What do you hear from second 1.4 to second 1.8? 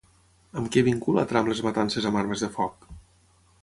les